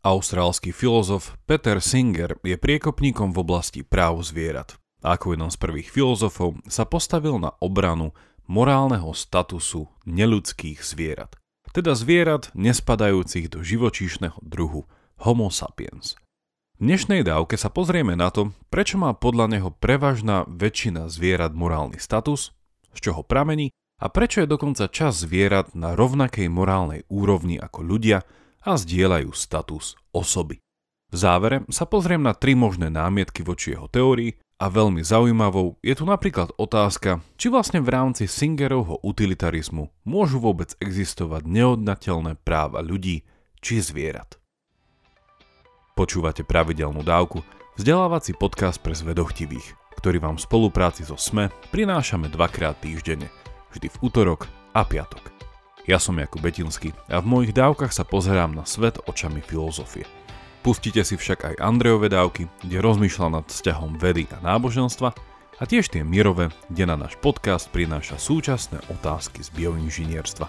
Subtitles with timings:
[0.00, 4.80] Austrálsky filozof Peter Singer je priekopníkom v oblasti práv zvierat.
[5.04, 8.16] Ako jeden z prvých filozofov sa postavil na obranu
[8.48, 11.36] morálneho statusu neludských zvierat.
[11.76, 14.88] Teda zvierat nespadajúcich do živočíšneho druhu
[15.20, 16.16] Homo sapiens.
[16.80, 22.00] V dnešnej dávke sa pozrieme na to, prečo má podľa neho prevažná väčšina zvierat morálny
[22.00, 22.56] status,
[22.96, 23.68] z čoho pramení
[24.00, 28.24] a prečo je dokonca čas zvierat na rovnakej morálnej úrovni ako ľudia
[28.64, 30.60] a zdieľajú status osoby.
[31.10, 35.94] V závere sa pozriem na tri možné námietky voči jeho teórii a veľmi zaujímavou je
[35.96, 43.24] tu napríklad otázka, či vlastne v rámci Singerovho utilitarizmu môžu vôbec existovať neodnateľné práva ľudí
[43.58, 44.36] či zvierat.
[45.96, 47.42] Počúvate pravidelnú dávku,
[47.80, 53.32] vzdelávací podcast pre zvedochtivých, ktorý vám v spolupráci so SME prinášame dvakrát týždenne,
[53.74, 55.39] vždy v útorok a piatok.
[55.90, 60.06] Ja som Jakub Betinsky a v mojich dávkach sa pozerám na svet očami filozofie.
[60.62, 65.10] Pustite si však aj Andrejové dávky, kde rozmýšľa nad vzťahom vedy a náboženstva
[65.58, 70.46] a tiež tie mirové, kde na náš podcast prináša súčasné otázky z bioinžinierstva.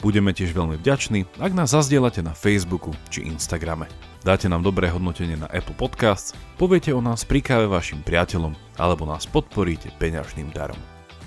[0.00, 3.92] Budeme tiež veľmi vďační, ak nás zazdielate na Facebooku či Instagrame.
[4.24, 9.04] Dáte nám dobré hodnotenie na Apple Podcasts, poviete o nás pri káve vašim priateľom alebo
[9.04, 10.80] nás podporíte peňažným darom.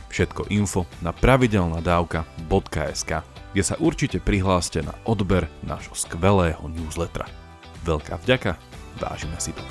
[0.09, 7.27] Všetko info na pravidelnadavka.sk kde sa určite prihláste na odber nášho skvelého newslettera.
[7.83, 8.55] Veľká vďaka,
[8.99, 9.63] vážime si to.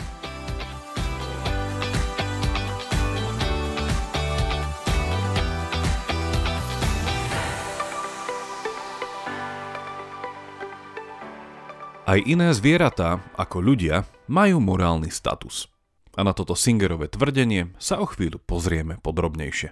[12.11, 15.71] Aj iné zvieratá, ako ľudia, majú morálny status.
[16.19, 19.71] A na toto Singerové tvrdenie sa o chvíľu pozrieme podrobnejšie.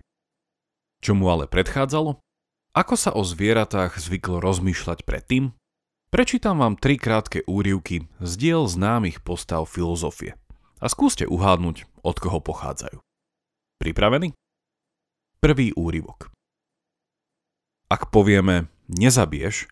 [1.03, 2.23] Čo ale predchádzalo?
[2.79, 5.51] Ako sa o zvieratách zvyklo rozmýšľať predtým?
[6.15, 10.39] Prečítam vám tri krátke úrivky z diel známych postav filozofie
[10.79, 13.03] a skúste uhádnuť, od koho pochádzajú.
[13.83, 14.31] Pripravení?
[15.43, 16.31] Prvý úrivok.
[17.91, 19.67] Ak povieme nezabiješ,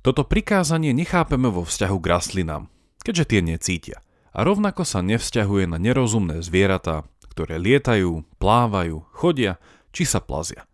[0.00, 2.72] toto prikázanie nechápeme vo vzťahu k rastlinám,
[3.04, 4.00] keďže tie necítia
[4.32, 9.60] a rovnako sa nevzťahuje na nerozumné zvieratá, ktoré lietajú, plávajú, chodia
[9.92, 10.64] či sa plazia.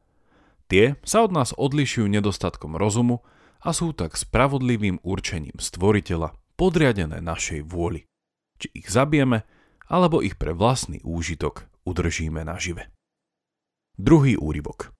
[0.72, 3.20] Tie sa od nás odlišujú nedostatkom rozumu
[3.60, 8.08] a sú tak spravodlivým určením stvoriteľa podriadené našej vôli.
[8.56, 9.44] Či ich zabijeme,
[9.92, 12.88] alebo ich pre vlastný úžitok udržíme nažive.
[14.00, 14.96] Druhý úryvok.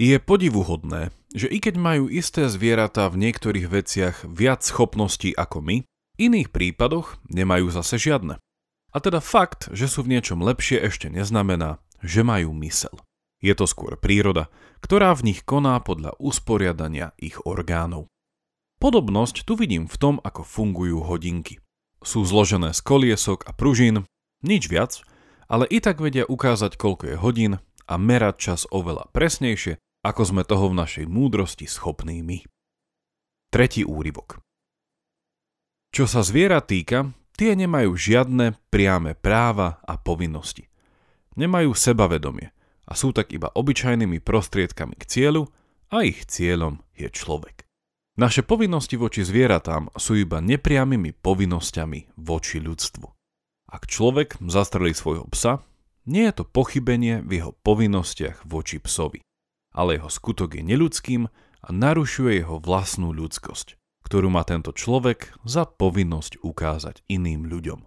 [0.00, 5.76] Je podivuhodné, že i keď majú isté zvieratá v niektorých veciach viac schopností ako my,
[5.84, 8.40] v iných prípadoch nemajú zase žiadne.
[8.88, 12.96] A teda fakt, že sú v niečom lepšie ešte neznamená, že majú mysel.
[13.44, 14.48] Je to skôr príroda,
[14.80, 18.08] ktorá v nich koná podľa usporiadania ich orgánov.
[18.80, 21.60] Podobnosť tu vidím v tom, ako fungujú hodinky.
[22.00, 24.08] Sú zložené z koliesok a pružín,
[24.40, 25.04] nič viac,
[25.44, 27.52] ale i tak vedia ukázať, koľko je hodín
[27.84, 32.48] a merať čas oveľa presnejšie, ako sme toho v našej múdrosti schopní my.
[33.52, 34.40] Tretí úryvok.
[35.92, 40.72] Čo sa zviera týka, tie nemajú žiadne priame práva a povinnosti.
[41.36, 42.53] Nemajú sebavedomie
[42.84, 45.48] a sú tak iba obyčajnými prostriedkami k cieľu
[45.88, 47.64] a ich cieľom je človek.
[48.14, 53.06] Naše povinnosti voči zvieratám sú iba nepriamými povinnosťami voči ľudstvu.
[53.74, 55.66] Ak človek zastrelí svojho psa,
[56.06, 59.24] nie je to pochybenie v jeho povinnostiach voči psovi,
[59.74, 61.26] ale jeho skutok je neludským
[61.64, 63.74] a narušuje jeho vlastnú ľudskosť,
[64.06, 67.82] ktorú má tento človek za povinnosť ukázať iným ľuďom.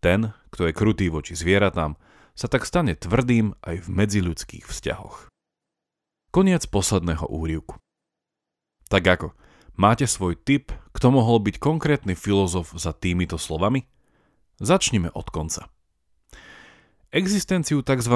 [0.00, 1.94] Ten, kto je krutý voči zvieratám,
[2.34, 5.30] sa tak stane tvrdým aj v medziľudských vzťahoch.
[6.30, 7.78] Koniec posledného úrivku.
[8.86, 9.28] Tak ako,
[9.74, 13.86] máte svoj tip, kto mohol byť konkrétny filozof za týmito slovami?
[14.58, 15.70] Začnime od konca.
[17.10, 18.14] Existenciu tzv.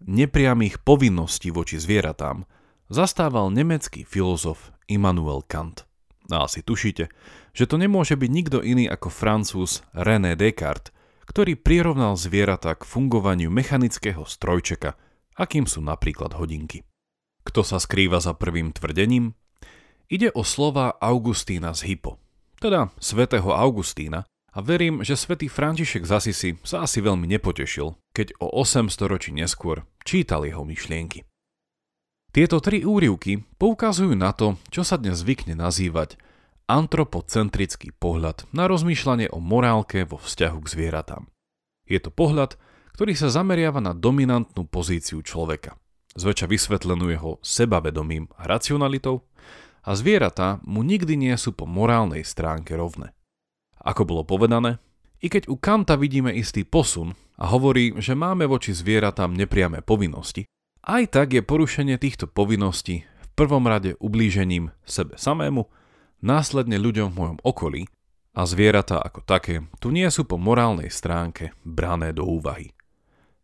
[0.00, 2.48] nepriamých povinností voči zvieratám
[2.88, 5.84] zastával nemecký filozof Immanuel Kant.
[6.32, 7.12] A asi tušíte,
[7.52, 10.94] že to nemôže byť nikto iný ako francúz René Descartes,
[11.30, 14.98] ktorý prirovnal zvieratá k fungovaniu mechanického strojčeka,
[15.38, 16.82] akým sú napríklad hodinky.
[17.46, 19.38] Kto sa skrýva za prvým tvrdením?
[20.10, 22.18] Ide o slova Augustína z Hypo,
[22.58, 28.34] teda svätého Augustína, a verím, že svätý František z Asisi sa asi veľmi nepotešil, keď
[28.42, 31.22] o 800 ročí neskôr čítal jeho myšlienky.
[32.34, 36.18] Tieto tri úrivky poukazujú na to, čo sa dnes zvykne nazývať
[36.70, 41.26] antropocentrický pohľad na rozmýšľanie o morálke vo vzťahu k zvieratám.
[41.90, 42.54] Je to pohľad,
[42.94, 45.74] ktorý sa zameriava na dominantnú pozíciu človeka,
[46.14, 49.26] zväčša vysvetlenú jeho sebavedomím a racionalitou
[49.82, 53.10] a zvieratá mu nikdy nie sú po morálnej stránke rovné.
[53.82, 54.78] Ako bolo povedané,
[55.18, 60.46] i keď u Kanta vidíme istý posun a hovorí, že máme voči zvieratám nepriame povinnosti,
[60.86, 65.68] aj tak je porušenie týchto povinností v prvom rade ublížením sebe samému,
[66.20, 67.82] následne ľuďom v mojom okolí
[68.36, 72.70] a zvieratá ako také tu nie sú po morálnej stránke brané do úvahy.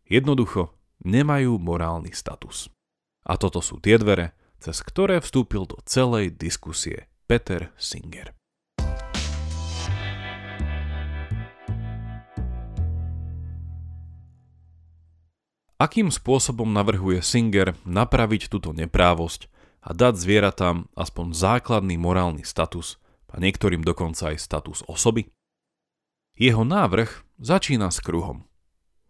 [0.07, 0.71] Jednoducho
[1.03, 2.71] nemajú morálny status.
[3.27, 4.31] A toto sú tie dvere,
[4.63, 8.31] cez ktoré vstúpil do celej diskusie Peter Singer.
[15.77, 19.45] Akým spôsobom navrhuje Singer napraviť túto neprávosť
[19.87, 22.99] a dať zvieratám aspoň základný morálny status
[23.31, 25.31] a niektorým dokonca aj status osoby?
[26.35, 28.43] Jeho návrh začína s kruhom.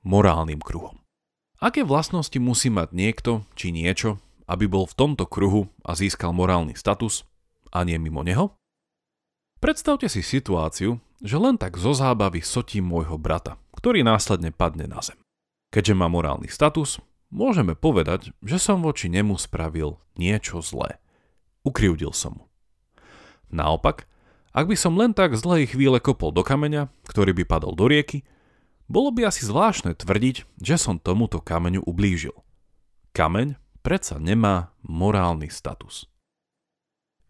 [0.06, 1.02] Morálnym kruhom.
[1.58, 6.78] Aké vlastnosti musí mať niekto či niečo, aby bol v tomto kruhu a získal morálny
[6.78, 7.26] status
[7.74, 8.54] a nie mimo neho?
[9.58, 15.02] Predstavte si situáciu, že len tak zo zábavy sotím môjho brata, ktorý následne padne na
[15.02, 15.18] zem.
[15.74, 17.02] Keďže má morálny status,
[17.32, 21.00] môžeme povedať, že som voči nemu spravil niečo zlé.
[21.68, 22.44] Ukriudil som mu.
[23.52, 24.08] Naopak,
[24.52, 28.26] ak by som len tak z chvíle kopol do kameňa, ktorý by padol do rieky,
[28.88, 32.34] bolo by asi zvláštne tvrdiť, že som tomuto kameňu ublížil.
[33.12, 36.08] Kameň predsa nemá morálny status.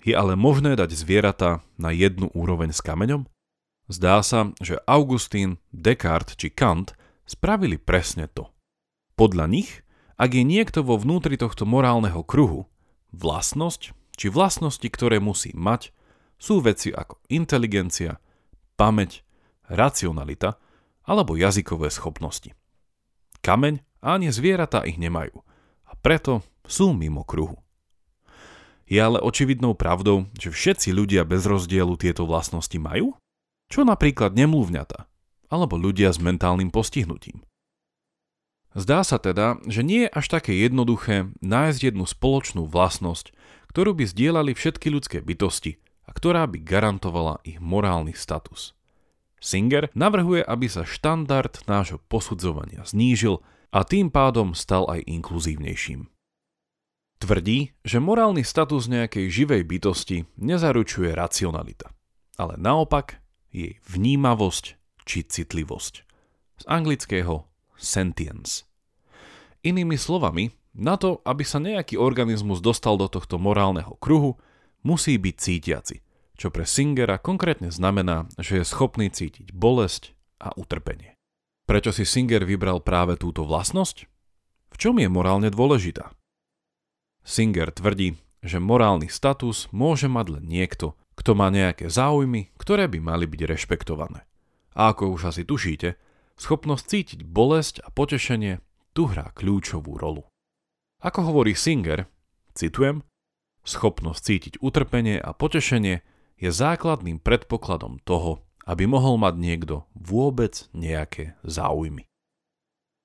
[0.06, 3.26] Je ale možné dať zvieratá na jednu úroveň s kameňom?
[3.90, 6.94] Zdá sa, že Augustín, Descartes či Kant
[7.26, 8.54] spravili presne to.
[9.18, 9.82] Podľa nich,
[10.18, 12.66] ak je niekto vo vnútri tohto morálneho kruhu,
[13.14, 15.94] vlastnosť či vlastnosti, ktoré musí mať,
[16.42, 18.18] sú veci ako inteligencia,
[18.78, 19.22] pamäť,
[19.70, 20.58] racionalita–
[21.08, 22.52] alebo jazykové schopnosti.
[23.40, 25.40] Kameň a ani zvieratá ich nemajú
[25.88, 27.64] a preto sú mimo kruhu.
[28.88, 33.16] Je ale očividnou pravdou, že všetci ľudia bez rozdielu tieto vlastnosti majú?
[33.72, 35.08] Čo napríklad nemluvňata
[35.48, 37.40] alebo ľudia s mentálnym postihnutím.
[38.78, 43.34] Zdá sa teda, že nie je až také jednoduché nájsť jednu spoločnú vlastnosť,
[43.74, 48.78] ktorú by zdieľali všetky ľudské bytosti a ktorá by garantovala ich morálny status.
[49.42, 53.42] Singer navrhuje, aby sa štandard nášho posudzovania znížil
[53.74, 56.14] a tým pádom stal aj inkluzívnejším.
[57.18, 61.90] Tvrdí, že morálny status nejakej živej bytosti nezaručuje racionalita,
[62.38, 63.18] ale naopak
[63.50, 65.94] jej vnímavosť či citlivosť.
[66.62, 68.67] Z anglického sentience.
[69.68, 74.40] Inými slovami, na to, aby sa nejaký organizmus dostal do tohto morálneho kruhu,
[74.88, 81.18] musí byť cítiaci čo pre Singera konkrétne znamená, že je schopný cítiť bolesť a utrpenie.
[81.66, 84.06] Prečo si Singer vybral práve túto vlastnosť?
[84.72, 86.14] V čom je morálne dôležitá?
[87.26, 88.16] Singer tvrdí,
[88.46, 93.42] že morálny status môže mať len niekto, kto má nejaké záujmy, ktoré by mali byť
[93.44, 94.24] rešpektované.
[94.78, 95.98] A ako už asi tušíte,
[96.38, 98.62] schopnosť cítiť bolesť a potešenie
[98.98, 100.26] tu hrá kľúčovú rolu.
[101.06, 102.10] Ako hovorí Singer,
[102.58, 103.06] citujem,
[103.62, 106.02] schopnosť cítiť utrpenie a potešenie
[106.42, 112.10] je základným predpokladom toho, aby mohol mať niekto vôbec nejaké záujmy.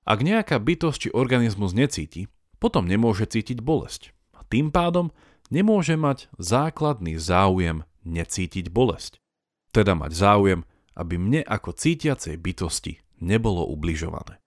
[0.03, 2.25] Ak nejaká bytosť či organizmus necíti,
[2.57, 5.13] potom nemôže cítiť bolesť a tým pádom
[5.53, 9.21] nemôže mať základný záujem necítiť bolesť.
[9.69, 10.65] Teda mať záujem,
[10.97, 14.42] aby mne ako cítiacej bytosti nebolo ubližované.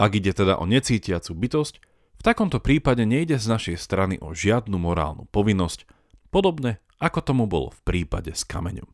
[0.00, 1.74] Ak ide teda o necítiacu bytosť,
[2.16, 5.84] v takomto prípade nejde z našej strany o žiadnu morálnu povinnosť,
[6.32, 8.88] podobne ako tomu bolo v prípade s kameňom.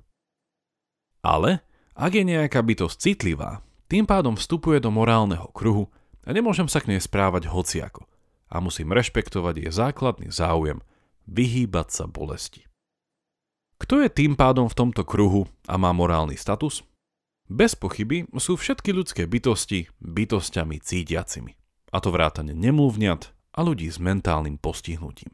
[1.23, 1.63] Ale
[1.95, 5.91] ak je nejaká bytosť citlivá, tým pádom vstupuje do morálneho kruhu
[6.27, 8.11] a nemôžem sa k nej správať hociako
[8.51, 10.83] a musím rešpektovať jej základný záujem
[11.31, 12.67] vyhýbať sa bolesti.
[13.79, 16.83] Kto je tým pádom v tomto kruhu a má morálny status?
[17.47, 21.55] Bez pochyby sú všetky ľudské bytosti bytostiami cítiacimi,
[21.95, 23.23] a to vrátane nemluvňat
[23.55, 25.31] a ľudí s mentálnym postihnutím.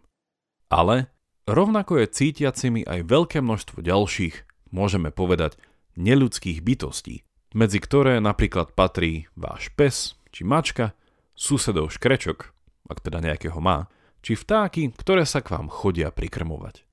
[0.69, 5.59] Ale Rovnako je cítiacimi aj veľké množstvo ďalších, môžeme povedať,
[5.99, 7.27] neludských bytostí,
[7.59, 10.95] medzi ktoré napríklad patrí váš pes či mačka,
[11.35, 12.55] susedov škrečok,
[12.87, 13.91] ak teda nejakého má,
[14.23, 16.87] či vtáky, ktoré sa k vám chodia prikrmovať.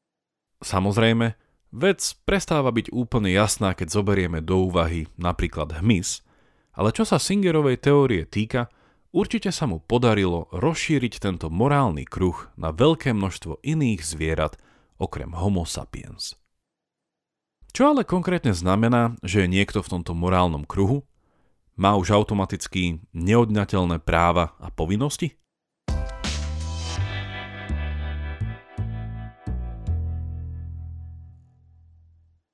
[0.65, 1.37] Samozrejme,
[1.69, 6.21] vec prestáva byť úplne jasná, keď zoberieme do úvahy napríklad hmyz,
[6.73, 8.69] ale čo sa Singerovej teórie týka,
[9.09, 14.61] Určite sa mu podarilo rozšíriť tento morálny kruh na veľké množstvo iných zvierat
[15.01, 16.37] okrem Homo sapiens.
[17.73, 21.09] Čo ale konkrétne znamená, že je niekto v tomto morálnom kruhu?
[21.73, 25.41] Má už automaticky neodňateľné práva a povinnosti?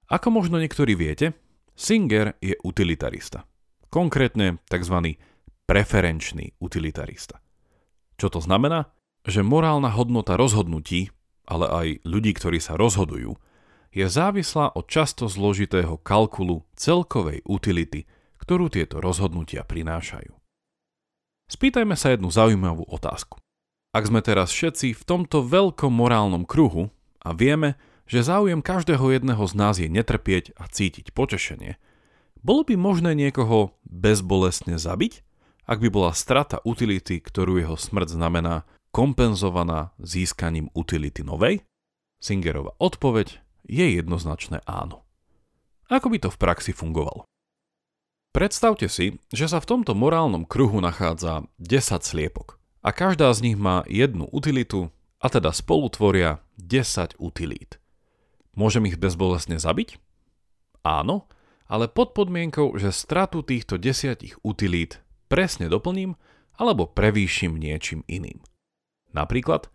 [0.06, 1.34] Ako možno niektorí viete,
[1.74, 3.44] Singer je utilitarista.
[3.90, 5.18] Konkrétne tzv.
[5.66, 7.42] preferenčný utilitarista.
[8.16, 8.94] Čo to znamená?
[9.26, 11.10] Že morálna hodnota rozhodnutí,
[11.50, 13.36] ale aj ľudí, ktorí sa rozhodujú,
[13.96, 18.06] je závislá od často zložitého kalkulu celkovej utility,
[18.38, 20.36] ktorú tieto rozhodnutia prinášajú.
[21.50, 23.42] Spýtajme sa jednu zaujímavú otázku.
[23.96, 26.92] Ak sme teraz všetci v tomto veľkom morálnom kruhu
[27.24, 31.78] a vieme, že záujem každého jedného z nás je netrpieť a cítiť potešenie,
[32.46, 35.26] bolo by možné niekoho bezbolestne zabiť,
[35.66, 41.66] ak by bola strata utility, ktorú jeho smrť znamená, kompenzovaná získaním utility novej?
[42.22, 45.02] Singerova odpoveď je jednoznačné áno.
[45.90, 47.26] Ako by to v praxi fungovalo?
[48.30, 53.58] Predstavte si, že sa v tomto morálnom kruhu nachádza 10 sliepok a každá z nich
[53.58, 57.82] má jednu utilitu a teda spolu tvoria 10 utilít.
[58.56, 60.00] Môžem ich bezbolestne zabiť?
[60.88, 61.28] Áno,
[61.68, 66.16] ale pod podmienkou, že stratu týchto desiatich utilít presne doplním
[66.56, 68.40] alebo prevýšim niečím iným.
[69.12, 69.68] Napríklad,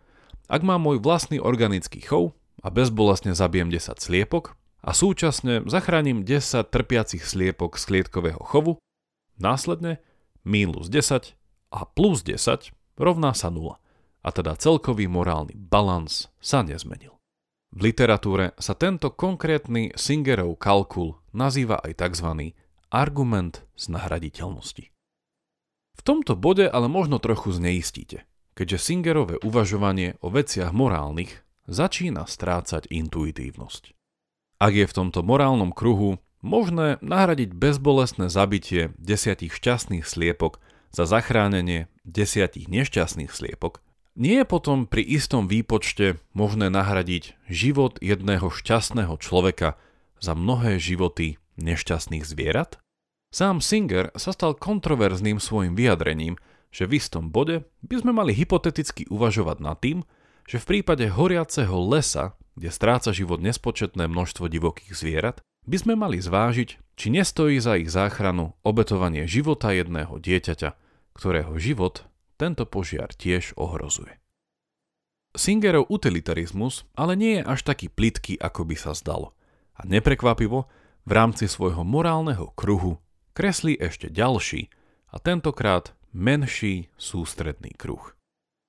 [0.49, 2.33] ak mám môj vlastný organický chov
[2.65, 8.81] a bezbolestne zabijem 10 sliepok a súčasne zachránim 10 trpiacich sliepok z klietkového chovu,
[9.37, 10.01] následne
[10.41, 11.37] minus 10
[11.69, 13.77] a plus 10 rovná sa 0
[14.21, 17.20] a teda celkový morálny balans sa nezmenil.
[17.71, 22.51] V literatúre sa tento konkrétny Singerov kalkul nazýva aj tzv.
[22.91, 24.91] argument z nahraditeľnosti.
[25.95, 28.27] V tomto bode ale možno trochu zneistíte,
[28.59, 33.95] keďže Singerové uvažovanie o veciach morálnych začína strácať intuitívnosť.
[34.59, 40.59] Ak je v tomto morálnom kruhu možné nahradiť bezbolestné zabitie desiatich šťastných sliepok
[40.91, 43.79] za zachránenie desiatich nešťastných sliepok,
[44.15, 49.79] nie je potom pri istom výpočte možné nahradiť život jedného šťastného človeka
[50.19, 52.77] za mnohé životy nešťastných zvierat?
[53.31, 56.35] Sám Singer sa stal kontroverzným svojim vyjadrením,
[56.71, 60.03] že v istom bode by sme mali hypoteticky uvažovať nad tým,
[60.43, 66.19] že v prípade horiaceho lesa, kde stráca život nespočetné množstvo divokých zvierat, by sme mali
[66.19, 70.75] zvážiť, či nestojí za ich záchranu obetovanie života jedného dieťaťa,
[71.15, 72.10] ktorého život
[72.41, 74.17] tento požiar tiež ohrozuje.
[75.37, 79.37] Singerov utilitarizmus ale nie je až taký plitký, ako by sa zdalo.
[79.77, 80.65] A neprekvapivo,
[81.01, 83.01] v rámci svojho morálneho kruhu
[83.33, 84.69] kreslí ešte ďalší
[85.09, 88.13] a tentokrát menší sústredný kruh.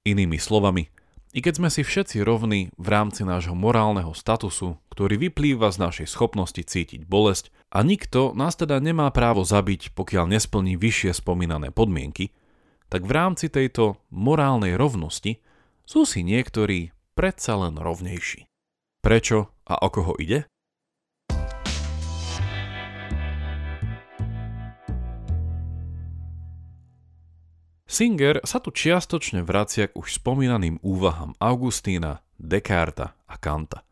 [0.08, 0.88] Inými slovami,
[1.32, 6.08] i keď sme si všetci rovní v rámci nášho morálneho statusu, ktorý vyplýva z našej
[6.08, 12.36] schopnosti cítiť bolesť a nikto nás teda nemá právo zabiť, pokiaľ nesplní vyššie spomínané podmienky,
[12.92, 15.40] tak v rámci tejto morálnej rovnosti
[15.88, 18.44] sú si niektorí predsa len rovnejší.
[19.00, 20.44] Prečo a o koho ide?
[27.88, 33.84] Singer sa tu čiastočne vracia k už spomínaným úvahám Augustína, Descarta a Kanta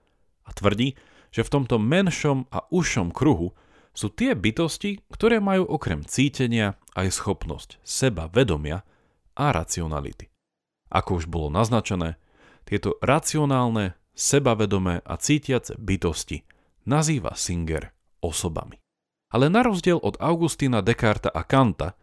[0.44, 0.92] a tvrdí,
[1.32, 3.56] že v tomto menšom a užšom kruhu
[3.96, 8.82] sú tie bytosti, ktoré majú okrem cítenia aj schopnosť seba vedomia
[9.38, 10.30] a racionality.
[10.90, 12.18] Ako už bolo naznačené,
[12.66, 16.44] tieto racionálne, sebavedomé a cítiace bytosti
[16.84, 18.76] nazýva Singer osobami.
[19.30, 21.94] Ale na rozdiel od Augustína Descarta a Kanta,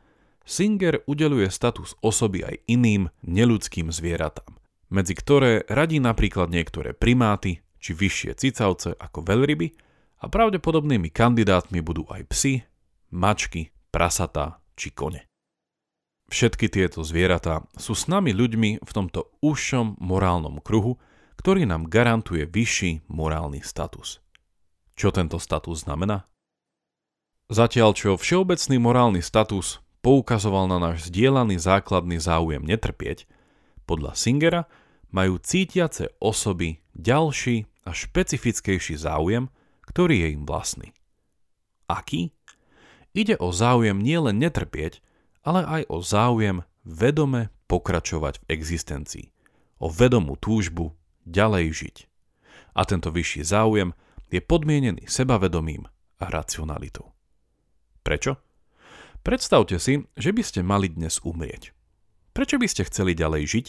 [0.48, 4.56] Singer udeluje status osoby aj iným neludským zvieratám,
[4.88, 9.67] medzi ktoré radí napríklad niektoré primáty či vyššie cicavce ako veľryby
[10.24, 12.63] a pravdepodobnými kandidátmi budú aj psy,
[13.12, 15.25] mačky, prasatá či kone.
[16.29, 21.01] Všetky tieto zvieratá sú s nami ľuďmi v tomto užšom morálnom kruhu,
[21.39, 24.19] ktorý nám garantuje vyšší morálny status.
[24.93, 26.29] Čo tento status znamená?
[27.48, 33.24] Zatiaľ čo všeobecný morálny status poukazoval na náš zdieľaný základný záujem netrpieť,
[33.88, 34.67] podľa Singera
[35.15, 39.48] majú cítiace osoby ďalší a špecifickejší záujem,
[39.88, 40.91] ktorý je im vlastný.
[41.88, 42.36] Aký?
[43.18, 45.02] Ide o záujem nielen netrpieť,
[45.42, 49.26] ale aj o záujem vedome pokračovať v existencii,
[49.82, 50.94] o vedomú túžbu
[51.26, 51.98] ďalej žiť.
[52.78, 53.98] A tento vyšší záujem
[54.30, 55.90] je podmienený sebavedomím
[56.22, 57.10] a racionalitou.
[58.06, 58.38] Prečo?
[59.26, 61.74] Predstavte si, že by ste mali dnes umrieť.
[62.38, 63.68] Prečo by ste chceli ďalej žiť?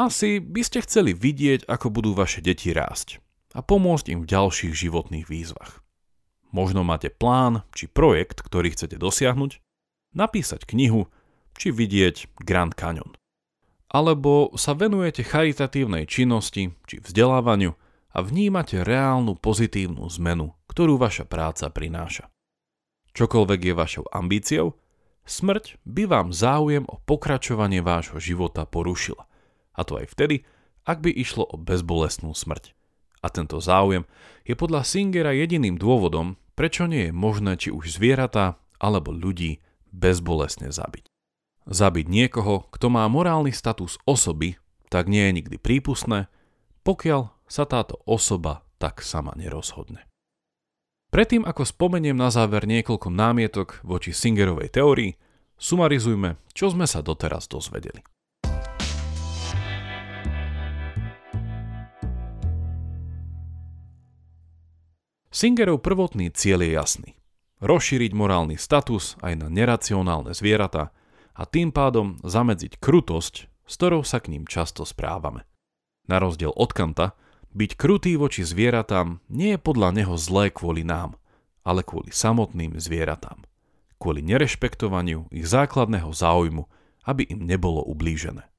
[0.00, 3.20] Asi by ste chceli vidieť, ako budú vaše deti rásť
[3.52, 5.84] a pomôcť im v ďalších životných výzvach.
[6.52, 9.58] Možno máte plán či projekt, ktorý chcete dosiahnuť
[10.12, 11.08] napísať knihu
[11.56, 13.16] či vidieť Grand Canyon.
[13.92, 17.76] Alebo sa venujete charitatívnej činnosti či vzdelávaniu
[18.12, 22.28] a vnímate reálnu pozitívnu zmenu, ktorú vaša práca prináša.
[23.12, 24.76] čokoľvek je vašou ambíciou,
[25.28, 29.28] smrť by vám záujem o pokračovanie vášho života porušila.
[29.76, 30.48] A to aj vtedy,
[30.88, 32.72] ak by išlo o bezbolestnú smrť.
[33.22, 34.08] A tento záujem
[34.42, 40.72] je podľa Singera jediným dôvodom, prečo nie je možné či už zvieratá alebo ľudí bezbolestne
[40.72, 41.08] zabiť.
[41.68, 44.58] Zabiť niekoho, kto má morálny status osoby,
[44.90, 46.26] tak nie je nikdy prípustné,
[46.82, 50.04] pokiaľ sa táto osoba tak sama nerozhodne.
[51.12, 55.12] Predtým ako spomeniem na záver niekoľko námietok voči Singerovej teórii,
[55.60, 58.00] sumarizujme, čo sme sa doteraz dozvedeli.
[65.32, 67.10] Singerov prvotný cieľ je jasný.
[67.64, 70.92] Rozšíriť morálny status aj na neracionálne zvieratá
[71.32, 75.48] a tým pádom zamedziť krutosť, s ktorou sa k ním často správame.
[76.04, 77.16] Na rozdiel od Kanta,
[77.56, 81.16] byť krutý voči zvieratám nie je podľa neho zlé kvôli nám,
[81.64, 83.48] ale kvôli samotným zvieratám.
[83.96, 86.68] Kvôli nerešpektovaniu ich základného záujmu,
[87.08, 88.52] aby im nebolo ublížené.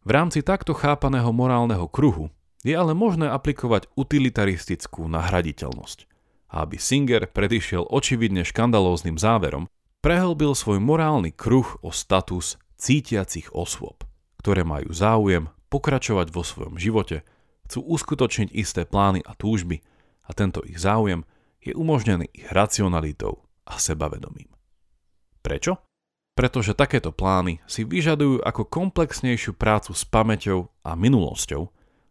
[0.00, 2.32] V rámci takto chápaného morálneho kruhu
[2.64, 6.08] je ale možné aplikovať utilitaristickú nahraditeľnosť–
[6.50, 9.68] a aby Singer predišiel očividne škandalóznym záverom,
[10.04, 14.04] prehlbil svoj morálny kruh o status cítiacich osôb,
[14.40, 17.24] ktoré majú záujem pokračovať vo svojom živote,
[17.66, 19.80] chcú uskutočniť isté plány a túžby
[20.28, 21.24] a tento ich záujem
[21.64, 24.52] je umožnený ich racionalitou a sebavedomím.
[25.40, 25.80] Prečo?
[26.34, 31.62] Pretože takéto plány si vyžadujú ako komplexnejšiu prácu s pamäťou a minulosťou,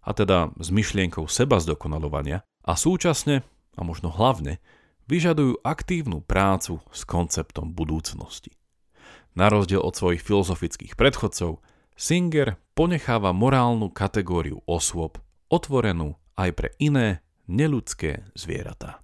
[0.04, 4.62] a teda s myšlienkou seba zdokonalovania, a súčasne a možno hlavne,
[5.08, 8.56] vyžadujú aktívnu prácu s konceptom budúcnosti.
[9.34, 11.60] Na rozdiel od svojich filozofických predchodcov,
[11.94, 19.02] Singer ponecháva morálnu kategóriu osôb otvorenú aj pre iné neludské zvieratá.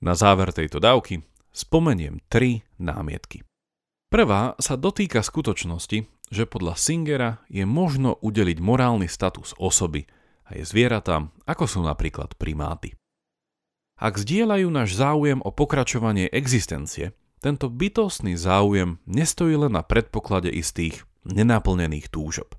[0.00, 1.20] Na záver tejto dávky
[1.52, 3.44] spomeniem tri námietky.
[4.08, 10.06] Prvá sa dotýka skutočnosti, že podľa Singera je možno udeliť morálny status osoby
[10.50, 12.94] aj zvieratám, ako sú napríklad primáty.
[14.00, 17.12] Ak zdieľajú náš záujem o pokračovanie existencie,
[17.44, 22.56] tento bytostný záujem nestojí len na predpoklade istých nenaplnených túžob,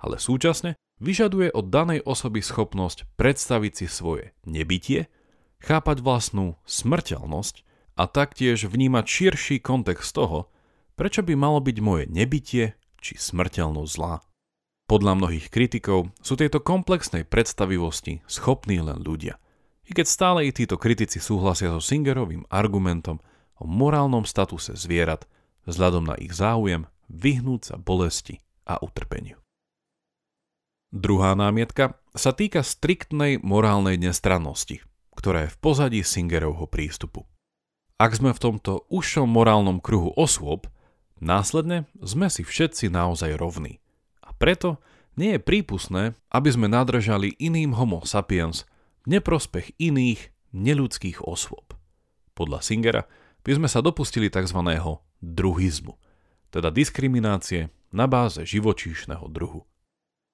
[0.00, 5.12] ale súčasne vyžaduje od danej osoby schopnosť predstaviť si svoje nebytie,
[5.60, 7.66] chápať vlastnú smrteľnosť
[7.98, 10.48] a taktiež vnímať širší kontext toho,
[10.94, 14.20] prečo by malo byť moje nebytie či smrteľnosť zla.
[14.88, 19.36] Podľa mnohých kritikov sú tieto komplexnej predstavivosti schopní len ľudia.
[19.88, 23.20] I keď stále i títo kritici súhlasia so Singerovým argumentom
[23.56, 25.28] o morálnom statuse zvierat
[25.68, 29.40] vzhľadom na ich záujem vyhnúť sa bolesti a utrpeniu.
[30.88, 34.80] Druhá námietka sa týka striktnej morálnej nestrannosti,
[35.12, 37.28] ktorá je v pozadí Singerovho prístupu.
[38.00, 40.70] Ak sme v tomto užšom morálnom kruhu osôb,
[41.18, 43.82] Následne sme si všetci naozaj rovní.
[44.22, 44.78] A preto
[45.18, 48.62] nie je prípustné, aby sme nadržali iným homo sapiens
[49.02, 51.74] v neprospech iných neludských osôb.
[52.38, 53.02] Podľa Singera
[53.42, 54.62] by sme sa dopustili tzv.
[55.18, 55.98] druhizmu,
[56.54, 59.66] teda diskriminácie na báze živočíšneho druhu.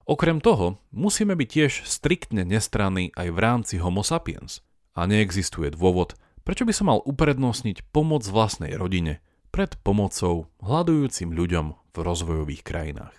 [0.05, 4.61] Okrem toho musíme byť tiež striktne nestranní aj v rámci homo sapiens
[4.92, 6.12] a neexistuje dôvod,
[6.44, 13.14] prečo by sa mal uprednostniť pomoc vlastnej rodine pred pomocou hľadujúcim ľuďom v rozvojových krajinách.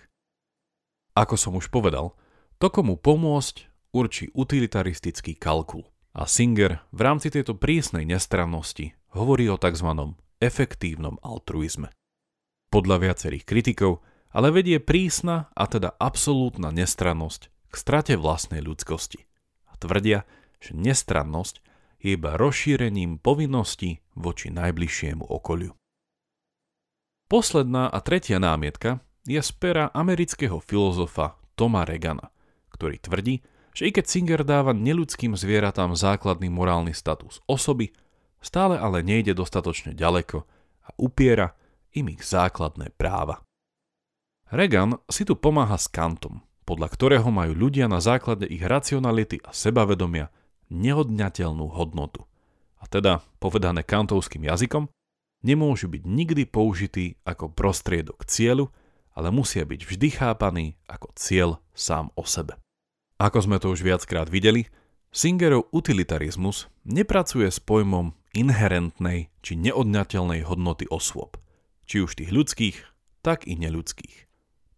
[1.16, 2.12] Ako som už povedal,
[2.60, 9.56] to komu pomôcť určí utilitaristický kalkul a Singer v rámci tejto prísnej nestrannosti hovorí o
[9.56, 10.12] tzv.
[10.36, 11.88] efektívnom altruizme.
[12.68, 19.24] Podľa viacerých kritikov ale vedie prísna a teda absolútna nestrannosť k strate vlastnej ľudskosti
[19.72, 20.28] a tvrdia,
[20.60, 21.64] že nestrannosť
[22.04, 25.72] je iba rozšírením povinností voči najbližšiemu okoliu.
[27.26, 32.30] Posledná a tretia námietka je z pera amerického filozofa Toma Regana,
[32.70, 33.42] ktorý tvrdí,
[33.74, 37.90] že i keď Singer dáva neludským zvieratám základný morálny status osoby,
[38.38, 40.46] stále ale nejde dostatočne ďaleko
[40.86, 41.58] a upiera
[41.98, 43.42] im ich základné práva.
[44.54, 49.50] Regan si tu pomáha s Kantom, podľa ktorého majú ľudia na základe ich racionality a
[49.50, 50.30] sebavedomia
[50.70, 52.22] neodňateľnú hodnotu.
[52.78, 54.86] A teda, povedané kantovským jazykom,
[55.46, 58.74] nemôžu byť nikdy použití ako prostriedok cieľu,
[59.14, 62.58] ale musia byť vždy chápaní ako cieľ sám o sebe.
[63.16, 64.68] Ako sme to už viackrát videli,
[65.08, 71.40] Singerov utilitarizmus nepracuje s pojmom inherentnej či neodňateľnej hodnoty osôb,
[71.88, 72.76] či už tých ľudských,
[73.24, 74.28] tak i neľudských.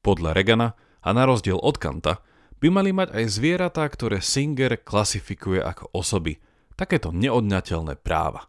[0.07, 2.22] Podľa Regana a na rozdiel od Kanta
[2.62, 6.38] by mali mať aj zvieratá, ktoré Singer klasifikuje ako osoby,
[6.78, 8.46] takéto neodňateľné práva.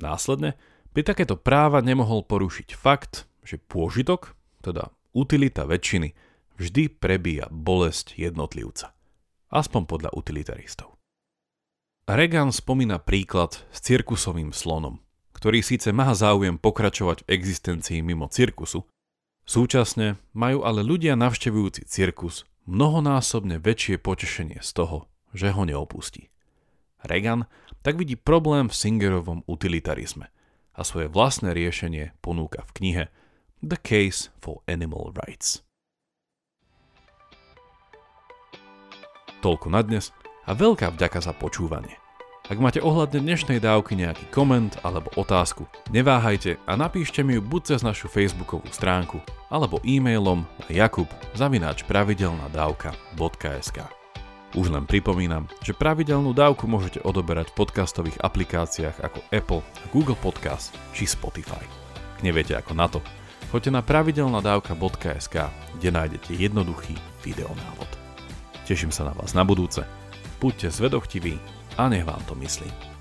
[0.00, 0.56] Následne
[0.92, 6.12] by takéto práva nemohol porušiť fakt, že pôžitok, teda utilita väčšiny,
[6.60, 8.92] vždy prebíja bolesť jednotlivca.
[9.52, 10.96] Aspoň podľa utilitaristov.
[12.08, 15.00] Reagan spomína príklad s cirkusovým slonom,
[15.36, 18.84] ktorý síce má záujem pokračovať v existencii mimo cirkusu,
[19.48, 26.28] súčasne majú ale ľudia navštevujúci cirkus mnohonásobne väčšie potešenie z toho, že ho neopustí.
[27.02, 27.50] Reagan
[27.82, 30.30] tak vidí problém v Singerovom utilitarizme
[30.72, 33.04] a svoje vlastné riešenie ponúka v knihe
[33.62, 35.62] The Case for Animal Rights.
[39.42, 40.14] Toľko na dnes
[40.46, 42.02] a veľká vďaka za počúvanie.
[42.50, 47.74] Ak máte ohľadne dnešnej dávky nejaký koment alebo otázku, neváhajte a napíšte mi ju buď
[47.74, 51.06] cez našu facebookovú stránku alebo e-mailom na jakub
[51.38, 54.01] zavináč pravidelnadavka.sk.
[54.52, 59.64] Už len pripomínam, že pravidelnú dávku môžete odoberať v podcastových aplikáciách ako Apple,
[59.96, 61.64] Google Podcast či Spotify.
[62.20, 63.00] Neviete ako na to,
[63.48, 65.36] choďte na pravidelnadavka.sk,
[65.80, 66.92] kde nájdete jednoduchý
[67.24, 67.88] videonávod.
[68.68, 69.88] Teším sa na vás na budúce.
[70.36, 71.40] Buďte zvedochtiví
[71.80, 72.91] a nech vám to myslí.